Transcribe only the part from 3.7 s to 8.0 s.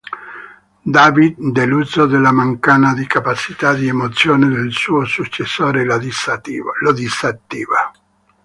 di emozione del suo successore, lo disattiva.